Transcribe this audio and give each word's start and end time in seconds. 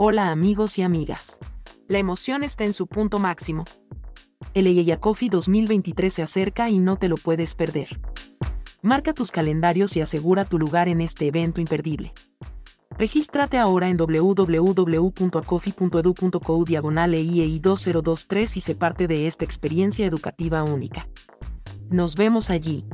Hola 0.00 0.30
amigos 0.30 0.78
y 0.78 0.82
amigas. 0.82 1.40
La 1.88 1.98
emoción 1.98 2.44
está 2.44 2.62
en 2.62 2.72
su 2.72 2.86
punto 2.86 3.18
máximo. 3.18 3.64
El 4.54 4.68
EIA 4.68 5.00
Coffee 5.00 5.28
2023 5.28 6.14
se 6.14 6.22
acerca 6.22 6.70
y 6.70 6.78
no 6.78 6.98
te 6.98 7.08
lo 7.08 7.16
puedes 7.16 7.56
perder. 7.56 8.00
Marca 8.80 9.12
tus 9.12 9.32
calendarios 9.32 9.96
y 9.96 10.00
asegura 10.00 10.44
tu 10.44 10.56
lugar 10.56 10.86
en 10.86 11.00
este 11.00 11.26
evento 11.26 11.60
imperdible. 11.60 12.12
Regístrate 12.96 13.58
ahora 13.58 13.88
en 13.88 13.96
www.acoffee.edu.co 13.96 16.64
diagonal 16.64 17.14
EIEI 17.14 17.58
2023 17.58 18.56
y 18.56 18.60
sé 18.60 18.76
parte 18.76 19.08
de 19.08 19.26
esta 19.26 19.44
experiencia 19.44 20.06
educativa 20.06 20.62
única. 20.62 21.08
Nos 21.90 22.14
vemos 22.14 22.50
allí. 22.50 22.84